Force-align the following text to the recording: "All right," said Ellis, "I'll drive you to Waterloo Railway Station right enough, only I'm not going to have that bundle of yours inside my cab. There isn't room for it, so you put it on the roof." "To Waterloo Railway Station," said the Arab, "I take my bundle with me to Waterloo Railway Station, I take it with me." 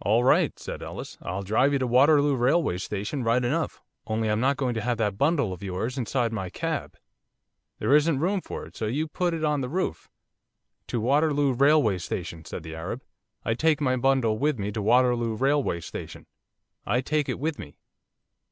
"All 0.00 0.22
right," 0.22 0.56
said 0.60 0.80
Ellis, 0.80 1.18
"I'll 1.22 1.42
drive 1.42 1.72
you 1.72 1.80
to 1.80 1.88
Waterloo 1.88 2.36
Railway 2.36 2.78
Station 2.78 3.24
right 3.24 3.44
enough, 3.44 3.82
only 4.06 4.28
I'm 4.30 4.38
not 4.38 4.56
going 4.56 4.74
to 4.74 4.80
have 4.80 4.96
that 4.98 5.18
bundle 5.18 5.52
of 5.52 5.60
yours 5.60 5.98
inside 5.98 6.32
my 6.32 6.48
cab. 6.50 6.94
There 7.80 7.92
isn't 7.92 8.20
room 8.20 8.42
for 8.42 8.64
it, 8.66 8.76
so 8.76 8.86
you 8.86 9.08
put 9.08 9.34
it 9.34 9.42
on 9.42 9.62
the 9.62 9.68
roof." 9.68 10.08
"To 10.86 11.00
Waterloo 11.00 11.52
Railway 11.54 11.98
Station," 11.98 12.44
said 12.44 12.62
the 12.62 12.76
Arab, 12.76 13.02
"I 13.44 13.54
take 13.54 13.80
my 13.80 13.96
bundle 13.96 14.38
with 14.38 14.56
me 14.56 14.70
to 14.70 14.80
Waterloo 14.80 15.34
Railway 15.34 15.80
Station, 15.80 16.26
I 16.86 17.00
take 17.00 17.28
it 17.28 17.40
with 17.40 17.58
me." 17.58 17.74